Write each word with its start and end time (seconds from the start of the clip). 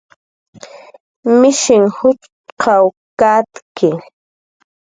Mishinh 1.39 1.87
juchqw 1.97 2.85
katki 3.19 3.89